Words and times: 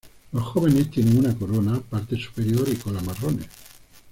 Los 0.31 0.43
jóvenes 0.47 0.89
tienen 0.89 1.19
una 1.19 1.37
corona, 1.37 1.79
parte 1.79 2.17
superior 2.19 2.67
y 2.67 2.75
cola 2.75 3.01
marrones. 3.01 3.45